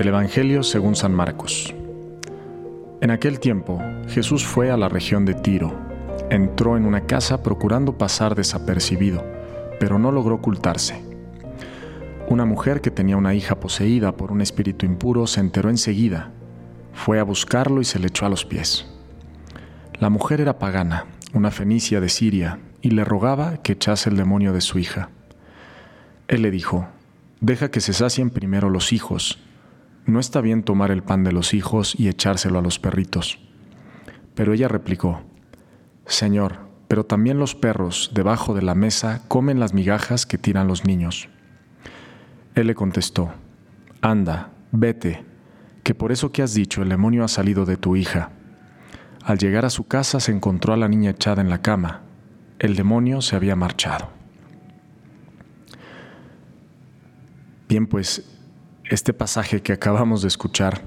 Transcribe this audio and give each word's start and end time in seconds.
Del 0.00 0.08
Evangelio 0.08 0.62
según 0.62 0.96
San 0.96 1.12
Marcos. 1.12 1.74
En 3.02 3.10
aquel 3.10 3.38
tiempo, 3.38 3.82
Jesús 4.08 4.46
fue 4.46 4.70
a 4.70 4.78
la 4.78 4.88
región 4.88 5.26
de 5.26 5.34
Tiro. 5.34 5.78
Entró 6.30 6.78
en 6.78 6.86
una 6.86 7.02
casa 7.02 7.42
procurando 7.42 7.98
pasar 7.98 8.34
desapercibido, 8.34 9.22
pero 9.78 9.98
no 9.98 10.10
logró 10.10 10.36
ocultarse. 10.36 11.04
Una 12.30 12.46
mujer 12.46 12.80
que 12.80 12.90
tenía 12.90 13.18
una 13.18 13.34
hija 13.34 13.60
poseída 13.60 14.16
por 14.16 14.32
un 14.32 14.40
espíritu 14.40 14.86
impuro 14.86 15.26
se 15.26 15.40
enteró 15.40 15.68
enseguida. 15.68 16.30
Fue 16.94 17.20
a 17.20 17.22
buscarlo 17.22 17.82
y 17.82 17.84
se 17.84 17.98
le 17.98 18.06
echó 18.06 18.24
a 18.24 18.30
los 18.30 18.46
pies. 18.46 18.86
La 19.98 20.08
mujer 20.08 20.40
era 20.40 20.58
pagana, 20.58 21.08
una 21.34 21.50
fenicia 21.50 22.00
de 22.00 22.08
Siria, 22.08 22.58
y 22.80 22.92
le 22.92 23.04
rogaba 23.04 23.58
que 23.58 23.72
echase 23.72 24.08
el 24.08 24.16
demonio 24.16 24.54
de 24.54 24.62
su 24.62 24.78
hija. 24.78 25.10
Él 26.26 26.40
le 26.40 26.50
dijo, 26.50 26.88
Deja 27.42 27.70
que 27.70 27.82
se 27.82 27.92
sacien 27.92 28.30
primero 28.30 28.70
los 28.70 28.94
hijos 28.94 29.38
no 30.10 30.20
está 30.20 30.40
bien 30.40 30.62
tomar 30.62 30.90
el 30.90 31.02
pan 31.02 31.24
de 31.24 31.32
los 31.32 31.54
hijos 31.54 31.94
y 31.98 32.08
echárselo 32.08 32.58
a 32.58 32.62
los 32.62 32.78
perritos. 32.78 33.38
Pero 34.34 34.52
ella 34.52 34.68
replicó, 34.68 35.22
Señor, 36.06 36.58
pero 36.88 37.04
también 37.04 37.38
los 37.38 37.54
perros 37.54 38.10
debajo 38.14 38.54
de 38.54 38.62
la 38.62 38.74
mesa 38.74 39.22
comen 39.28 39.60
las 39.60 39.74
migajas 39.74 40.26
que 40.26 40.38
tiran 40.38 40.66
los 40.66 40.84
niños. 40.84 41.28
Él 42.54 42.66
le 42.66 42.74
contestó, 42.74 43.32
Anda, 44.00 44.50
vete, 44.72 45.24
que 45.84 45.94
por 45.94 46.10
eso 46.10 46.32
que 46.32 46.42
has 46.42 46.54
dicho 46.54 46.82
el 46.82 46.88
demonio 46.88 47.24
ha 47.24 47.28
salido 47.28 47.64
de 47.64 47.76
tu 47.76 47.96
hija. 47.96 48.30
Al 49.22 49.38
llegar 49.38 49.64
a 49.64 49.70
su 49.70 49.86
casa 49.86 50.18
se 50.18 50.32
encontró 50.32 50.72
a 50.72 50.76
la 50.76 50.88
niña 50.88 51.10
echada 51.10 51.42
en 51.42 51.50
la 51.50 51.62
cama. 51.62 52.02
El 52.58 52.74
demonio 52.74 53.20
se 53.22 53.36
había 53.36 53.56
marchado. 53.56 54.10
Bien, 57.68 57.86
pues 57.86 58.39
este 58.90 59.12
pasaje 59.14 59.62
que 59.62 59.72
acabamos 59.72 60.20
de 60.22 60.28
escuchar 60.28 60.82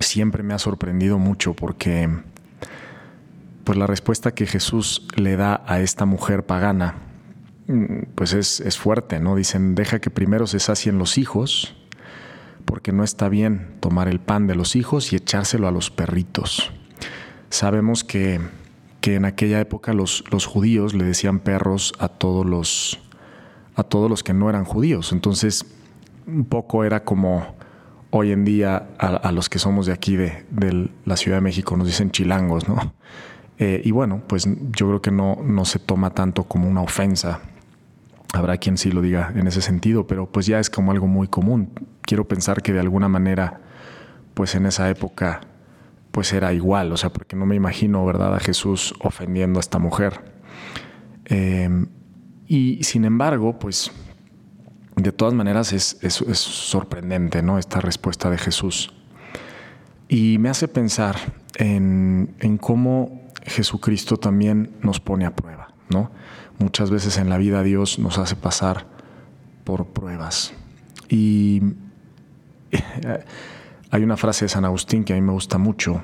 siempre 0.00 0.42
me 0.42 0.52
ha 0.52 0.58
sorprendido 0.58 1.18
mucho 1.18 1.54
porque 1.54 2.08
pues 3.64 3.78
la 3.78 3.86
respuesta 3.86 4.34
que 4.34 4.46
Jesús 4.46 5.08
le 5.16 5.36
da 5.36 5.62
a 5.66 5.80
esta 5.80 6.04
mujer 6.04 6.44
pagana 6.44 6.96
pues 8.14 8.32
es, 8.32 8.60
es 8.60 8.78
fuerte, 8.78 9.18
¿no? 9.18 9.34
Dicen, 9.34 9.74
deja 9.74 9.98
que 9.98 10.10
primero 10.10 10.46
se 10.46 10.60
sacien 10.60 10.98
los 10.98 11.18
hijos, 11.18 11.74
porque 12.64 12.92
no 12.92 13.02
está 13.02 13.28
bien 13.28 13.76
tomar 13.80 14.06
el 14.06 14.20
pan 14.20 14.46
de 14.46 14.54
los 14.54 14.76
hijos 14.76 15.12
y 15.12 15.16
echárselo 15.16 15.66
a 15.66 15.72
los 15.72 15.90
perritos. 15.90 16.70
Sabemos 17.50 18.04
que, 18.04 18.40
que 19.00 19.16
en 19.16 19.24
aquella 19.24 19.60
época 19.60 19.94
los, 19.94 20.22
los, 20.30 20.46
judíos 20.46 20.94
le 20.94 21.04
decían 21.04 21.40
perros 21.40 21.92
a 21.98 22.08
todos 22.08 22.46
los, 22.46 23.00
a 23.74 23.82
todos 23.82 24.08
los 24.08 24.22
que 24.22 24.32
no 24.32 24.48
eran 24.48 24.64
judíos. 24.64 25.10
Entonces, 25.12 25.66
un 26.26 26.44
poco 26.44 26.84
era 26.84 27.04
como 27.04 27.56
hoy 28.10 28.32
en 28.32 28.44
día 28.44 28.88
a, 28.98 29.32
los 29.32 29.48
que 29.48 29.58
somos 29.58 29.86
de 29.86 29.92
aquí, 29.92 30.16
de, 30.16 30.90
la 31.04 31.16
Ciudad 31.16 31.38
de 31.38 31.42
México, 31.42 31.76
nos 31.76 31.86
dicen 31.86 32.10
chilangos, 32.10 32.68
¿no? 32.68 32.94
Eh, 33.58 33.82
y 33.84 33.90
bueno, 33.90 34.22
pues 34.26 34.46
yo 34.72 34.86
creo 34.86 35.02
que 35.02 35.10
no, 35.10 35.38
no 35.42 35.64
se 35.64 35.78
toma 35.78 36.10
tanto 36.10 36.44
como 36.44 36.68
una 36.68 36.82
ofensa. 36.82 37.40
Habrá 38.32 38.58
quien 38.58 38.76
sí 38.76 38.90
lo 38.90 39.00
diga 39.00 39.32
en 39.34 39.46
ese 39.46 39.62
sentido, 39.62 40.06
pero 40.06 40.30
pues 40.30 40.46
ya 40.46 40.58
es 40.58 40.68
como 40.68 40.92
algo 40.92 41.06
muy 41.06 41.28
común. 41.28 41.70
Quiero 42.02 42.28
pensar 42.28 42.62
que 42.62 42.72
de 42.72 42.80
alguna 42.80 43.08
manera, 43.08 43.60
pues 44.34 44.54
en 44.54 44.66
esa 44.66 44.90
época, 44.90 45.40
pues 46.10 46.32
era 46.32 46.52
igual, 46.52 46.92
o 46.92 46.96
sea, 46.96 47.10
porque 47.10 47.36
no 47.36 47.46
me 47.46 47.56
imagino, 47.56 48.04
¿verdad?, 48.04 48.34
a 48.34 48.40
Jesús 48.40 48.94
ofendiendo 49.00 49.58
a 49.58 49.60
esta 49.60 49.78
mujer. 49.78 50.20
Eh, 51.24 51.86
y 52.46 52.82
sin 52.84 53.04
embargo, 53.04 53.58
pues 53.58 53.90
de 54.96 55.12
todas 55.12 55.34
maneras 55.34 55.72
es, 55.72 55.98
sorprendente 56.34 57.42
¿no? 57.42 57.58
esta 57.58 57.80
respuesta 57.80 58.30
de 58.30 58.38
Jesús. 58.38 58.92
Y 60.08 60.38
me 60.38 60.48
hace 60.48 60.68
pensar 60.68 61.16
en, 61.56 62.58
cómo 62.60 63.28
Jesucristo 63.44 64.16
también 64.16 64.70
nos 64.80 65.00
pone 65.00 65.26
a 65.26 65.36
prueba. 65.36 65.68
¿no? 65.90 66.10
Muchas 66.58 66.90
veces 66.90 67.18
en 67.18 67.28
la 67.28 67.36
vida 67.36 67.62
Dios 67.62 67.98
nos 67.98 68.18
hace 68.18 68.36
pasar 68.36 68.86
por 69.64 69.86
pruebas. 69.88 70.54
Y 71.10 71.60
hay 73.90 74.02
una 74.02 74.16
frase 74.16 74.46
de 74.46 74.48
San 74.48 74.64
Agustín 74.64 75.04
que 75.04 75.12
a 75.12 75.16
mí 75.16 75.22
me 75.22 75.32
gusta 75.32 75.58
mucho, 75.58 76.02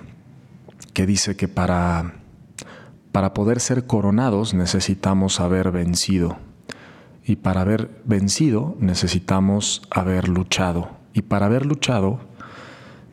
que 0.93 1.07
dice 1.07 1.35
que 1.35 1.49
para, 1.49 2.17
para 3.11 3.33
poder 3.33 3.59
ser 3.59 3.87
coronados 3.87 4.53
necesitamos 4.53 5.41
haber 5.41 5.71
vencido 5.71 6.37
y 7.25 7.37
para 7.37 7.61
haber 7.61 7.91
vencido 8.05 8.77
necesitamos 8.81 9.83
haber 9.91 10.29
luchado. 10.29 10.91
Y 11.13 11.23
para 11.23 11.47
haber 11.47 11.67
luchado 11.67 12.21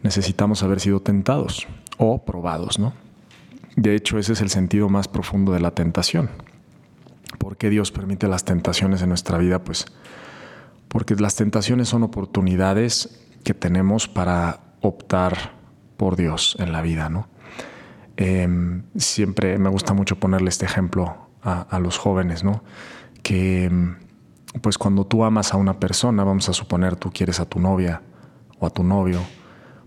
necesitamos 0.03 0.63
haber 0.63 0.79
sido 0.79 1.01
tentados 1.01 1.67
o 1.97 2.23
probados, 2.23 2.79
¿no? 2.79 2.93
De 3.75 3.95
hecho, 3.95 4.17
ese 4.17 4.33
es 4.33 4.41
el 4.41 4.49
sentido 4.49 4.89
más 4.89 5.07
profundo 5.07 5.51
de 5.51 5.59
la 5.59 5.71
tentación. 5.71 6.29
¿Por 7.37 7.57
qué 7.57 7.69
Dios 7.69 7.91
permite 7.91 8.27
las 8.27 8.43
tentaciones 8.43 9.01
en 9.01 9.09
nuestra 9.09 9.37
vida? 9.37 9.63
Pues 9.63 9.85
porque 10.87 11.15
las 11.15 11.35
tentaciones 11.35 11.87
son 11.87 12.03
oportunidades 12.03 13.21
que 13.43 13.53
tenemos 13.53 14.07
para 14.07 14.59
optar 14.81 15.53
por 15.97 16.15
Dios 16.15 16.57
en 16.59 16.71
la 16.71 16.81
vida, 16.81 17.09
¿no? 17.09 17.27
Em, 18.17 18.83
siempre 18.97 19.57
me 19.59 19.69
gusta 19.69 19.93
mucho 19.93 20.19
ponerle 20.19 20.49
este 20.49 20.65
ejemplo 20.65 21.29
a, 21.41 21.61
a 21.61 21.79
los 21.79 21.97
jóvenes, 21.97 22.43
¿no? 22.43 22.63
Que 23.23 23.71
pues 24.61 24.77
cuando 24.77 25.05
tú 25.05 25.23
amas 25.23 25.53
a 25.53 25.57
una 25.57 25.79
persona, 25.79 26.23
vamos 26.23 26.49
a 26.49 26.53
suponer 26.53 26.95
tú 26.95 27.11
quieres 27.11 27.39
a 27.39 27.45
tu 27.45 27.59
novia 27.59 28.01
o 28.59 28.65
a 28.65 28.69
tu 28.69 28.83
novio, 28.83 29.19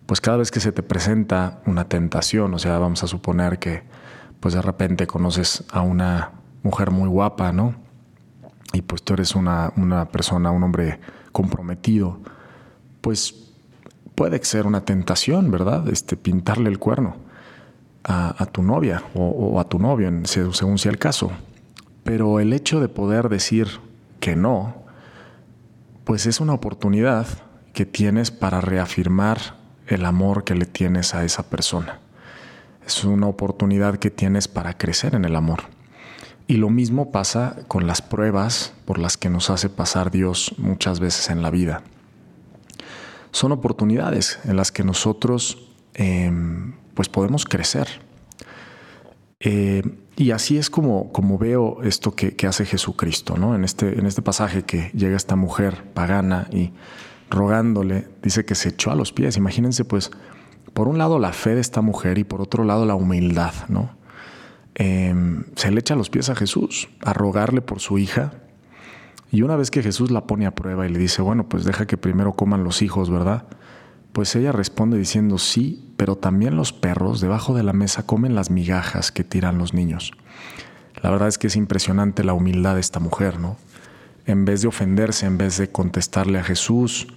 pues 0.07 0.21
cada 0.21 0.39
vez 0.39 0.51
que 0.51 0.61
se 0.61 0.73
te 0.73 0.83
presenta 0.83 1.61
una 1.67 1.89
tentación, 1.89 2.55
o 2.55 2.59
sea, 2.59 2.79
vamos 2.79 3.03
a 3.03 3.07
suponer 3.07 3.59
que 3.59 3.83
pues 4.41 4.55
de 4.55 4.63
repente 4.63 5.07
conoces 5.07 5.65
a 5.71 5.83
una 5.83 6.33
mujer 6.63 6.91
muy 6.91 7.09
guapa, 7.09 7.53
¿no? 7.53 7.75
Y 8.73 8.83
pues 8.83 9.03
tú 9.03 9.15
eres 9.15 9.35
una, 9.35 9.73
una 9.77 10.07
persona, 10.07 10.51
un 10.51 10.63
hombre 10.63 11.01
comprometido, 11.33 12.21
pues 13.01 13.53
puede 14.15 14.43
ser 14.45 14.67
una 14.67 14.85
tentación, 14.85 15.51
¿verdad? 15.51 15.89
Este, 15.89 16.17
pintarle 16.17 16.71
el 16.71 16.79
cuerno 16.79 17.17
a, 18.05 18.47
tu 18.47 18.63
novia 18.63 19.03
o, 19.15 19.61
a 19.61 19.65
tu 19.65 19.79
novio, 19.79 20.11
según 20.25 20.79
sea 20.79 20.91
el 20.91 20.99
caso. 20.99 21.31
Pero 22.05 22.41
el 22.41 22.53
hecho 22.53 22.81
de 22.81 22.89
poder 22.89 23.29
decir 23.29 23.69
que 24.21 24.37
no, 24.37 24.83
pues 26.05 26.27
es 26.27 26.41
una 26.41 26.55
oportunidad 26.55 27.27
que 27.73 27.87
tienes 27.87 28.31
para 28.31 28.61
reafirmar 28.61 29.57
el 29.87 30.05
amor 30.05 30.45
que 30.45 30.55
le 30.55 30.67
tienes 30.67 31.15
a 31.15 31.25
esa 31.25 31.45
persona. 31.49 32.01
Es 32.87 33.05
una 33.05 33.27
oportunidad 33.27 33.99
que 33.99 34.11
tienes 34.11 34.49
para 34.49 34.77
crecer 34.77 35.15
en 35.15 35.25
el 35.25 35.37
amor. 35.37 35.65
Y 36.47 36.57
lo 36.57 36.71
mismo 36.71 37.13
pasa 37.13 37.57
con 37.69 37.87
las 37.87 38.03
pruebas 38.03 38.75
por 38.85 38.99
las 38.99 39.17
que 39.17 39.31
nos 39.31 39.49
hace 39.51 39.69
pasar 39.69 40.11
Dios 40.11 40.55
muchas 40.59 41.01
veces 41.01 41.31
en 41.31 41.43
la 41.43 41.51
vida. 41.51 41.83
Son 43.31 43.53
oportunidades 43.53 44.39
en 44.45 44.57
las 44.57 44.73
que 44.73 44.85
nosotros 44.85 45.71
em, 45.95 46.75
pues 46.95 47.09
podemos 47.09 47.45
crecer. 47.45 47.89
Eh, 49.41 49.83
y 50.23 50.31
así 50.31 50.57
es 50.57 50.71
como, 50.71 51.11
como 51.11 51.37
veo 51.37 51.83
esto 51.83 52.15
que, 52.15 52.37
hace 52.47 52.65
Jesucristo, 52.65 53.37
¿no? 53.37 53.57
En 53.57 53.65
este, 53.65 53.99
en 53.99 54.07
este 54.07 54.23
pasaje 54.23 54.63
que 54.63 54.91
llega 54.95 55.17
esta 55.17 55.35
mujer 55.35 55.83
pagana 55.95 56.47
y 56.53 56.71
rogándole, 57.29 58.09
dice 58.23 58.45
que 58.45 58.55
se 58.55 58.69
echó 58.69 58.93
a 58.93 58.95
los 58.95 59.13
pies. 59.13 59.37
Imagínense, 59.37 59.85
pues, 59.85 60.13
por 60.75 60.87
un 60.87 60.97
lado 60.97 61.19
la 61.19 61.33
fe 61.33 61.57
de 61.57 61.61
esta 61.61 61.81
mujer 61.81 62.19
y 62.19 62.25
por 62.25 62.41
otro 62.41 62.63
lado 62.63 62.87
la 62.87 62.95
humildad, 62.95 63.53
¿no? 63.69 63.91
Em, 64.77 65.45
se 65.57 65.73
le 65.73 65.81
echa 65.81 65.95
a 65.95 65.97
los 65.97 66.09
pies 66.09 66.31
a 66.31 66.37
Jesús, 66.37 66.89
a 67.01 67.13
rogarle 67.13 67.61
por 67.61 67.81
su 67.81 67.99
hija. 67.99 68.33
Y 69.33 69.43
una 69.43 69.57
vez 69.57 69.73
que 69.73 69.83
Jesús 69.83 70.13
la 70.13 70.29
pone 70.29 70.47
a 70.47 70.55
prueba 70.55 70.87
y 70.87 70.91
le 70.91 71.01
dice, 71.01 71.21
bueno, 71.21 71.49
pues 71.49 71.65
deja 71.65 71.87
que 71.87 71.97
primero 71.97 72.35
coman 72.35 72.63
los 72.63 72.81
hijos, 72.81 73.11
¿verdad? 73.11 73.47
Pues 74.13 74.35
ella 74.37 74.53
responde 74.53 74.99
diciendo, 74.99 75.39
sí, 75.39 75.93
pero 75.97 76.17
también 76.17 76.57
los 76.57 76.73
perros 76.73 77.21
debajo 77.21 77.55
de 77.55 77.63
la 77.63 77.73
mesa 77.73 78.05
comen 78.05 78.35
las 78.35 78.51
migajas 78.51 79.11
que 79.11 79.25
tiran 79.25 79.59
los 79.59 79.73
niños. 79.73 80.13
La 81.03 81.11
verdad 81.11 81.29
es 81.29 81.39
que 81.39 81.47
es 81.47 81.57
impresionante 81.57 82.23
la 82.23 82.35
humildad 82.35 82.75
de 82.75 82.81
esta 82.81 83.01
mujer, 83.01 83.41
¿no? 83.41 83.57
En 84.27 84.45
vez 84.45 84.63
de 84.63 84.69
ofenderse, 84.69 85.27
en 85.27 85.39
vez 85.39 85.57
de 85.57 85.71
contestarle 85.71 86.39
a 86.39 86.45
Jesús, 86.45 87.09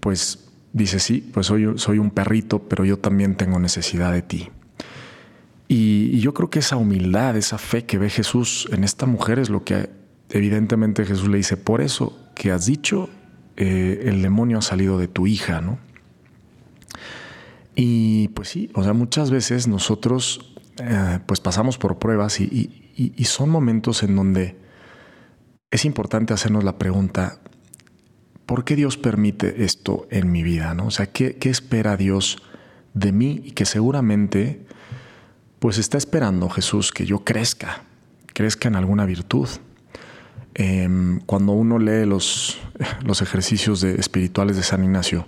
pues 0.00 0.48
dice, 0.72 0.98
sí, 0.98 1.30
pues 1.32 1.46
soy, 1.46 1.78
soy 1.78 1.98
un 1.98 2.10
perrito, 2.10 2.68
pero 2.68 2.84
yo 2.84 2.98
también 2.98 3.36
tengo 3.36 3.60
necesidad 3.60 4.12
de 4.12 4.22
ti. 4.22 4.50
Y, 5.68 6.18
yo 6.20 6.34
creo 6.34 6.50
que 6.50 6.58
esa 6.58 6.76
humildad, 6.76 7.36
esa 7.36 7.58
fe 7.58 7.84
que 7.84 7.98
ve 7.98 8.10
Jesús 8.10 8.68
en 8.72 8.84
esta 8.84 9.06
mujer 9.06 9.38
es 9.38 9.50
lo 9.50 9.64
que 9.64 9.90
evidentemente 10.30 11.04
Jesús 11.04 11.28
le 11.28 11.36
dice, 11.36 11.56
por 11.56 11.80
eso 11.80 12.18
que 12.34 12.50
has 12.50 12.66
dicho, 12.66 13.08
eh, 13.56 14.04
el 14.06 14.22
demonio 14.22 14.58
ha 14.58 14.62
salido 14.62 14.98
de 14.98 15.08
tu 15.08 15.26
hija, 15.26 15.60
¿no? 15.60 15.78
Y 17.74 18.28
pues 18.28 18.48
sí, 18.48 18.70
o 18.74 18.82
sea, 18.82 18.92
muchas 18.92 19.30
veces 19.30 19.66
nosotros 19.66 20.54
eh, 20.80 21.20
pues 21.26 21.40
pasamos 21.40 21.78
por 21.78 21.98
pruebas 21.98 22.40
y, 22.40 22.80
son 23.24 23.50
momentos 23.50 24.02
en 24.02 24.14
donde 24.14 24.56
es 25.70 25.84
importante 25.84 26.32
hacernos 26.32 26.62
la 26.62 26.78
pregunta, 26.78 27.40
¿por 28.46 28.64
qué 28.64 28.76
Dios 28.76 28.96
permite 28.96 29.64
esto 29.64 30.06
en 30.10 30.30
mi 30.30 30.42
vida? 30.42 30.74
¿no? 30.74 30.86
O 30.86 30.90
sea, 30.90 31.06
¿qué, 31.06 31.36
¿qué, 31.36 31.50
espera 31.50 31.96
Dios 31.96 32.42
de 32.92 33.10
mí? 33.10 33.42
Y 33.44 33.52
que 33.52 33.64
seguramente, 33.64 34.64
pues 35.58 35.78
está 35.78 35.98
esperando 35.98 36.48
Jesús 36.48 36.92
que 36.92 37.06
yo 37.06 37.24
crezca, 37.24 37.82
crezca 38.32 38.68
en 38.68 38.76
alguna 38.76 39.06
virtud. 39.06 39.48
Em, 40.54 41.18
cuando 41.20 41.52
uno 41.52 41.78
lee 41.78 42.06
los, 42.06 42.60
los 43.04 43.22
ejercicios 43.22 43.80
de, 43.80 43.94
espirituales 43.96 44.56
de 44.56 44.62
San 44.62 44.84
Ignacio, 44.84 45.26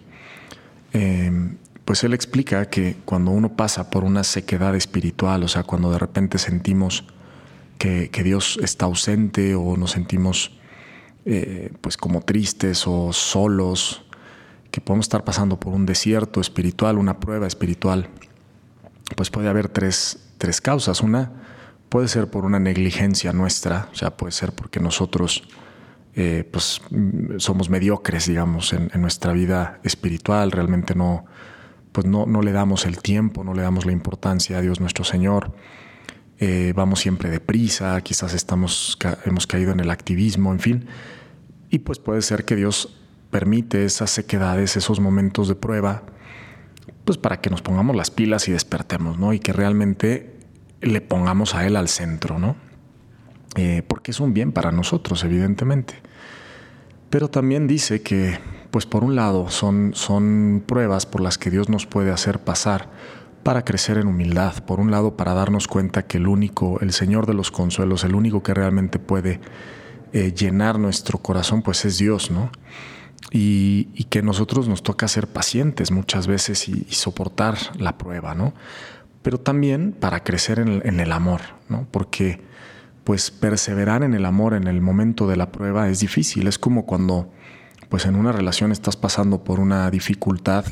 em, 0.92 1.45
pues 1.86 2.02
él 2.02 2.14
explica 2.14 2.68
que 2.68 2.96
cuando 3.04 3.30
uno 3.30 3.56
pasa 3.56 3.90
por 3.90 4.02
una 4.02 4.24
sequedad 4.24 4.74
espiritual, 4.74 5.44
o 5.44 5.48
sea, 5.48 5.62
cuando 5.62 5.92
de 5.92 5.98
repente 5.98 6.36
sentimos 6.38 7.04
que, 7.78 8.10
Dios 8.24 8.58
está 8.60 8.86
ausente 8.86 9.54
o 9.54 9.76
nos 9.76 9.92
sentimos 9.92 10.50
eh, 11.24 11.72
pues 11.80 11.96
como 11.96 12.22
tristes 12.22 12.88
o 12.88 13.12
solos, 13.12 14.02
que 14.72 14.80
podemos 14.80 15.04
estar 15.04 15.22
pasando 15.22 15.60
por 15.60 15.74
un 15.74 15.86
desierto 15.86 16.40
espiritual, 16.40 16.98
una 16.98 17.20
prueba 17.20 17.46
espiritual, 17.46 18.08
pues 19.14 19.30
puede 19.30 19.48
haber 19.48 19.68
tres, 19.68 20.18
causas. 20.60 21.02
Una 21.02 21.30
puede 21.88 22.08
ser 22.08 22.26
por 22.26 22.44
una 22.44 22.58
negligencia 22.58 23.32
nuestra, 23.32 23.88
o 23.92 23.94
sea, 23.94 24.16
puede 24.16 24.32
ser 24.32 24.50
porque 24.50 24.80
nosotros 24.80 25.44
eh, 26.16 26.48
pues, 26.50 26.82
somos 27.36 27.70
mediocres, 27.70 28.26
digamos, 28.26 28.72
en 28.72 28.90
nuestra 29.00 29.32
vida 29.32 29.78
espiritual, 29.84 30.50
realmente 30.50 30.96
no 30.96 31.26
pues 31.96 32.06
no, 32.06 32.26
no 32.26 32.42
le 32.42 32.52
damos 32.52 32.84
el 32.84 32.98
tiempo, 32.98 33.42
no 33.42 33.54
le 33.54 33.62
damos 33.62 33.86
la 33.86 33.92
importancia 33.92 34.58
a 34.58 34.60
Dios 34.60 34.80
nuestro 34.80 35.02
Señor. 35.02 35.54
Eh, 36.38 36.74
vamos 36.76 37.00
siempre 37.00 37.30
deprisa, 37.30 37.98
quizás 38.02 38.34
estamos, 38.34 38.98
hemos 39.24 39.46
caído 39.46 39.72
en 39.72 39.80
el 39.80 39.90
activismo, 39.90 40.52
en 40.52 40.60
fin. 40.60 40.86
Y 41.70 41.78
pues 41.78 41.98
puede 41.98 42.20
ser 42.20 42.44
que 42.44 42.54
Dios 42.54 43.00
permite 43.30 43.86
esas 43.86 44.10
sequedades, 44.10 44.76
esos 44.76 45.00
momentos 45.00 45.48
de 45.48 45.54
prueba, 45.54 46.02
pues 47.06 47.16
para 47.16 47.40
que 47.40 47.48
nos 47.48 47.62
pongamos 47.62 47.96
las 47.96 48.10
pilas 48.10 48.46
y 48.46 48.52
despertemos, 48.52 49.18
¿no? 49.18 49.32
Y 49.32 49.38
que 49.38 49.54
realmente 49.54 50.36
le 50.82 51.00
pongamos 51.00 51.54
a 51.54 51.66
Él 51.66 51.76
al 51.76 51.88
centro, 51.88 52.38
¿no? 52.38 52.56
Eh, 53.54 53.82
porque 53.88 54.10
es 54.10 54.20
un 54.20 54.34
bien 54.34 54.52
para 54.52 54.70
nosotros, 54.70 55.24
evidentemente. 55.24 55.94
Pero 57.08 57.30
también 57.30 57.66
dice 57.66 58.02
que 58.02 58.38
pues 58.70 58.86
por 58.86 59.04
un 59.04 59.16
lado 59.16 59.48
son, 59.50 59.92
son 59.94 60.62
pruebas 60.66 61.06
por 61.06 61.20
las 61.20 61.38
que 61.38 61.50
Dios 61.50 61.68
nos 61.68 61.86
puede 61.86 62.10
hacer 62.10 62.40
pasar 62.40 62.88
para 63.42 63.64
crecer 63.64 63.98
en 63.98 64.08
humildad, 64.08 64.64
por 64.64 64.80
un 64.80 64.90
lado 64.90 65.16
para 65.16 65.32
darnos 65.32 65.68
cuenta 65.68 66.06
que 66.06 66.18
el 66.18 66.26
único, 66.26 66.80
el 66.80 66.92
Señor 66.92 67.26
de 67.26 67.34
los 67.34 67.50
consuelos, 67.50 68.02
el 68.02 68.14
único 68.14 68.42
que 68.42 68.54
realmente 68.54 68.98
puede 68.98 69.40
eh, 70.12 70.32
llenar 70.32 70.78
nuestro 70.78 71.18
corazón, 71.18 71.62
pues 71.62 71.84
es 71.84 71.98
Dios, 71.98 72.30
¿no? 72.30 72.50
Y, 73.30 74.04
que 74.10 74.22
nosotros 74.22 74.68
nos 74.68 74.82
toca 74.82 75.08
ser 75.08 75.26
pacientes 75.26 75.90
muchas 75.90 76.26
veces 76.26 76.68
y, 76.68 76.86
soportar 76.90 77.56
la 77.78 77.98
prueba, 77.98 78.34
¿no? 78.34 78.52
Pero 79.22 79.38
también 79.38 79.92
para 79.92 80.24
crecer 80.24 80.58
en 80.58 80.82
en 80.84 81.00
el 81.00 81.12
amor, 81.12 81.40
¿no? 81.68 81.86
Porque 81.90 82.40
pues 83.06 83.30
perseverar 83.30 84.02
en 84.02 84.14
el 84.14 84.26
amor 84.26 84.54
en 84.54 84.66
el 84.66 84.80
momento 84.80 85.28
de 85.28 85.36
la 85.36 85.52
prueba 85.52 85.88
es 85.88 86.00
difícil, 86.00 86.48
es 86.48 86.58
como 86.58 86.86
cuando 86.86 87.30
pues 87.88 88.06
en 88.06 88.16
una 88.16 88.32
relación 88.32 88.72
estás 88.72 88.96
pasando 88.96 89.44
por 89.44 89.60
una 89.60 89.90
dificultad, 89.90 90.64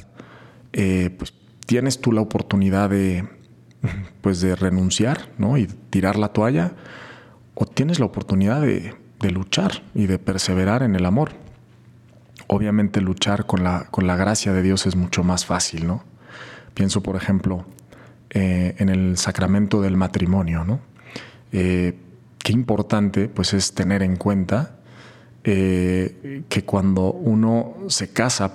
eh, 0.72 1.14
pues 1.18 1.34
tienes 1.66 2.00
tú 2.00 2.12
la 2.12 2.20
oportunidad 2.20 2.90
de, 2.90 3.28
pues 4.20 4.40
de 4.40 4.56
renunciar 4.56 5.30
¿no? 5.38 5.56
y 5.56 5.66
tirar 5.66 6.16
la 6.16 6.28
toalla, 6.28 6.72
o 7.54 7.66
tienes 7.66 8.00
la 8.00 8.06
oportunidad 8.06 8.60
de, 8.60 8.94
luchar 9.30 9.82
y 9.94 10.06
de 10.06 10.18
perseverar 10.18 10.82
en 10.82 10.94
el 10.96 11.06
amor. 11.06 11.30
Obviamente 12.46 13.00
luchar 13.00 13.46
con 13.46 13.64
la, 13.64 13.86
con 13.90 14.06
la 14.06 14.16
gracia 14.16 14.52
de 14.52 14.60
Dios 14.60 14.84
es 14.84 14.96
mucho 14.96 15.24
más 15.24 15.46
fácil, 15.46 15.86
¿no? 15.86 16.04
Pienso, 16.74 17.02
por 17.02 17.16
ejemplo, 17.16 17.64
eh, 18.28 18.74
en 18.76 18.90
el 18.90 19.16
sacramento 19.16 19.80
del 19.80 19.96
matrimonio, 19.96 20.62
¿no? 20.64 20.80
Eh, 21.52 21.96
qué 22.38 22.52
importante 22.52 23.28
pues 23.28 23.54
es 23.54 23.72
tener 23.72 24.02
en 24.02 24.16
cuenta 24.16 24.76
eh, 25.44 26.42
que 26.48 26.64
cuando 26.64 27.12
uno 27.12 27.74
se 27.88 28.12
casa, 28.12 28.52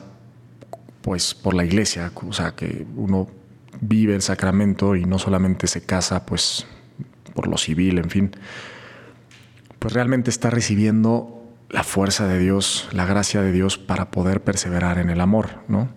pues 1.01 1.35
por 1.35 1.53
la 1.53 1.63
iglesia, 1.63 2.11
o 2.27 2.33
sea, 2.33 2.55
que 2.55 2.85
uno 2.95 3.27
vive 3.79 4.15
el 4.15 4.21
sacramento 4.21 4.95
y 4.95 5.05
no 5.05 5.19
solamente 5.19 5.67
se 5.67 5.85
casa, 5.85 6.25
pues 6.25 6.65
por 7.33 7.47
lo 7.47 7.57
civil, 7.57 7.99
en 7.99 8.09
fin, 8.09 8.31
pues 9.77 9.93
realmente 9.93 10.29
está 10.29 10.49
recibiendo 10.49 11.39
la 11.69 11.83
fuerza 11.83 12.27
de 12.27 12.39
Dios, 12.39 12.89
la 12.91 13.05
gracia 13.05 13.41
de 13.41 13.51
Dios 13.51 13.77
para 13.77 14.09
poder 14.09 14.43
perseverar 14.43 14.97
en 14.97 15.09
el 15.09 15.21
amor, 15.21 15.59
¿no? 15.67 15.89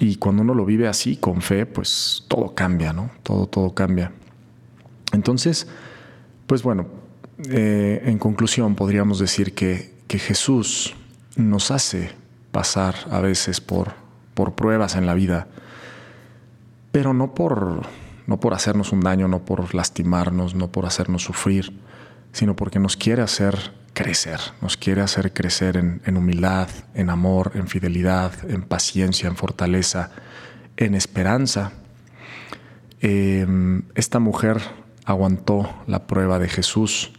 Y 0.00 0.16
cuando 0.16 0.42
uno 0.42 0.54
lo 0.54 0.64
vive 0.64 0.86
así, 0.86 1.16
con 1.16 1.40
fe, 1.40 1.66
pues 1.66 2.24
todo 2.28 2.54
cambia, 2.54 2.92
¿no? 2.92 3.10
Todo, 3.22 3.46
todo 3.46 3.74
cambia. 3.74 4.12
Entonces, 5.12 5.66
pues 6.46 6.62
bueno, 6.62 6.86
eh, 7.46 8.02
en 8.04 8.18
conclusión, 8.18 8.74
podríamos 8.74 9.18
decir 9.18 9.54
que, 9.54 9.96
Jesús 10.08 10.96
nos 11.36 11.70
hace 11.70 12.10
pasar 12.50 12.94
a 13.10 13.20
veces 13.20 13.60
por, 13.60 13.92
por 14.32 14.54
pruebas 14.54 14.96
en 14.96 15.04
la 15.04 15.12
vida, 15.12 15.48
pero 16.92 17.12
no 17.12 17.34
por, 17.34 17.82
no 18.26 18.40
por 18.40 18.54
hacernos 18.54 18.90
un 18.90 19.00
daño, 19.00 19.28
no 19.28 19.44
por 19.44 19.74
lastimarnos, 19.74 20.54
no 20.54 20.72
por 20.72 20.86
hacernos 20.86 21.22
sufrir, 21.22 21.78
sino 22.32 22.56
porque 22.56 22.78
nos 22.78 22.96
quiere 22.96 23.20
hacer 23.20 23.72
crecer, 23.92 24.40
nos 24.62 24.76
quiere 24.76 25.02
hacer 25.02 25.32
crecer 25.32 25.76
en, 25.76 26.16
humildad, 26.16 26.68
en 26.94 27.10
amor, 27.10 27.52
en 27.54 27.68
fidelidad, 27.68 28.32
en 28.48 28.62
paciencia, 28.62 29.28
en 29.28 29.36
fortaleza, 29.36 30.10
en 30.76 30.94
esperanza. 30.94 31.72
Em, 33.00 33.82
esta 33.94 34.20
mujer 34.20 34.62
aguantó 35.04 35.68
la 35.86 36.06
prueba 36.06 36.38
de 36.38 36.48
Jesús 36.48 37.12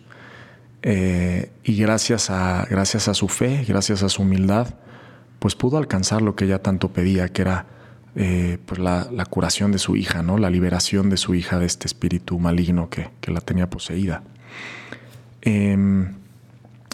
eh, 0.82 1.52
y 1.64 1.76
gracias 1.78 2.30
a, 2.30 2.66
gracias 2.70 3.08
a 3.08 3.14
su 3.14 3.28
fe, 3.28 3.66
gracias 3.68 4.04
a 4.04 4.10
su 4.10 4.22
humildad, 4.22 4.68
pues 5.40 5.56
pudo 5.56 5.78
alcanzar 5.78 6.22
lo 6.22 6.36
que 6.36 6.46
ella 6.46 6.62
tanto 6.62 6.90
pedía, 6.90 7.30
que 7.30 7.42
era 7.42 7.66
eh, 8.16 8.58
pues 8.66 8.80
la, 8.80 9.08
curación 9.30 9.72
de 9.72 9.80
su 9.80 9.96
hija, 9.96 10.24
¿no? 10.24 10.38
la 10.38 10.50
liberación 10.50 11.10
de 11.10 11.18
su 11.18 11.36
hija 11.36 11.60
de 11.60 11.66
este 11.66 11.88
espíritu 11.88 12.40
maligno 12.40 12.90
que, 12.90 13.10
la 13.28 13.42
tenía 13.42 13.70
poseída. 13.70 14.24
Em, 15.42 16.14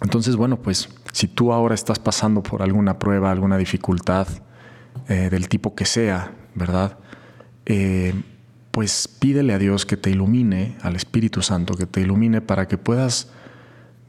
entonces, 0.01 0.35
bueno, 0.35 0.57
pues 0.61 0.89
si 1.11 1.27
tú 1.27 1.53
ahora 1.53 1.75
estás 1.75 1.99
pasando 1.99 2.43
por 2.43 2.61
alguna 2.61 2.99
prueba, 2.99 3.31
alguna 3.31 3.57
dificultad 3.57 4.27
eh, 5.07 5.29
del 5.29 5.47
tipo 5.47 5.75
que 5.75 5.85
sea, 5.85 6.31
¿verdad? 6.55 6.97
pues 8.69 9.07
pídele 9.07 9.53
a 9.53 9.57
Dios 9.57 9.87
que 9.87 9.97
te 9.97 10.11
ilumine, 10.11 10.77
al 10.83 10.95
Espíritu 10.95 11.41
Santo, 11.41 11.73
que 11.73 11.87
te 11.87 12.01
ilumine 12.01 12.41
para 12.41 12.67
que 12.67 12.77
puedas 12.77 13.29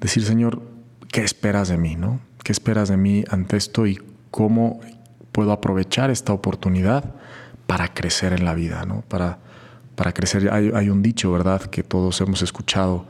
decir, 0.00 0.24
Señor, 0.24 0.62
¿qué 1.10 1.22
esperas 1.22 1.68
de 1.68 1.78
mí? 1.78 1.96
¿no? 1.96 2.20
¿Qué 2.42 2.52
esperas 2.52 2.88
de 2.88 2.96
mí 2.96 3.24
ante 3.30 3.56
esto 3.56 3.86
y 3.86 4.00
cómo 4.30 4.80
puedo 5.32 5.52
aprovechar 5.52 6.10
esta 6.10 6.32
oportunidad 6.32 7.14
para 7.66 7.92
crecer 7.92 8.32
en 8.32 8.44
la 8.44 8.54
vida? 8.54 8.84
¿no? 8.86 9.02
Para, 9.02 9.38
para 9.94 10.12
crecer. 10.12 10.50
Hay, 10.52 10.90
un 10.90 11.02
dicho, 11.02 11.32
¿verdad?, 11.32 11.62
que 11.62 11.82
todos 11.82 12.20
hemos 12.20 12.42
escuchado 12.42 13.06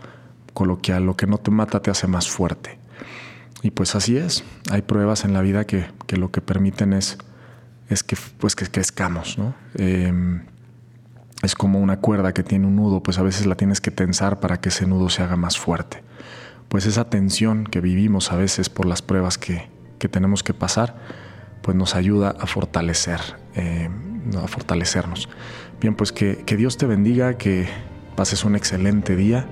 coloquial, 0.55 1.05
lo 1.05 1.17
que 1.17 1.27
no 1.27 1.39
te 1.39 1.51
mata 1.51 1.81
te 1.81 1.91
hace 1.91 2.07
más 2.07 2.31
fuerte. 2.31 2.79
Y 3.63 3.71
pues 3.71 3.95
así 3.95 4.17
es, 4.17 4.45
hay 4.71 4.83
pruebas 4.83 5.25
en 5.25 5.33
la 5.33 5.43
vida 5.43 5.67
que, 5.67 5.87
lo 6.11 6.31
que 6.31 6.41
permiten 6.41 6.93
es, 6.93 7.19
es 7.89 8.03
que, 8.03 8.17
pues 8.39 8.55
que 8.55 8.67
crezcamos, 8.67 9.39
¿no? 9.39 9.55
Em, 9.75 10.45
es 11.43 11.55
como 11.55 11.81
una 11.81 11.99
cuerda 11.99 12.33
que 12.33 12.43
tiene 12.43 12.67
un 12.67 12.77
nudo, 12.77 13.03
pues 13.03 13.19
a 13.19 13.23
veces 13.23 13.47
la 13.47 13.57
tienes 13.57 13.81
que 13.81 13.91
tensar 13.91 14.41
para 14.41 14.61
que 14.61 14.71
ese 14.71 14.87
nudo 14.87 15.11
se 15.11 15.23
haga 15.23 15.37
más 15.37 15.59
fuerte 15.59 16.03
pues 16.69 16.87
esa 16.87 17.09
tensión 17.09 17.65
que 17.65 17.81
vivimos 17.81 18.33
a 18.33 18.37
veces 18.37 18.69
por 18.69 18.87
las 18.87 19.03
pruebas 19.03 19.39
que, 19.39 19.69
tenemos 20.11 20.45
que 20.45 20.55
pasar, 20.55 20.95
pues 21.63 21.77
nos 21.77 21.97
ayuda 21.97 22.37
a 22.39 22.47
fortalecer, 22.47 23.21
eh, 23.57 23.89
a 24.41 24.47
fortalecernos. 24.47 25.29
Bien, 25.81 25.97
pues 25.97 26.13
que, 26.13 26.37
Dios 26.57 26.77
te 26.77 26.87
bendiga, 26.87 27.37
que 27.39 27.67
pases 28.15 28.45
un 28.45 28.55
excelente 28.55 29.17
día. 29.17 29.47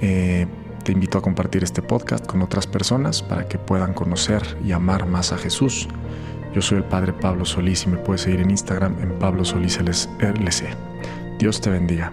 Eh, 0.00 0.46
te 0.84 0.92
invito 0.92 1.18
a 1.18 1.22
compartir 1.22 1.64
este 1.64 1.82
podcast 1.82 2.26
con 2.26 2.42
otras 2.42 2.68
personas 2.68 3.22
para 3.22 3.48
que 3.48 3.58
puedan 3.58 3.92
conocer 3.92 4.42
y 4.64 4.72
amar 4.72 5.06
más 5.06 5.32
a 5.32 5.38
Jesús. 5.38 5.88
Yo 6.54 6.60
soy 6.60 6.78
el 6.78 6.84
Padre 6.84 7.12
Pablo 7.12 7.44
Solís 7.44 7.84
y 7.84 7.88
me 7.88 7.98
puedes 7.98 8.22
seguir 8.22 8.40
en 8.40 8.50
Instagram 8.50 8.96
en 9.00 9.18
Pablo 9.18 9.44
Solís 9.44 9.78
LC. 9.78 10.68
Dios 11.38 11.60
te 11.60 11.70
bendiga. 11.70 12.12